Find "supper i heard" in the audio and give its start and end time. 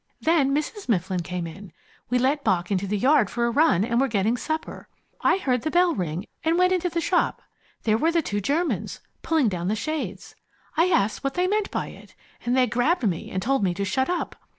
4.35-5.61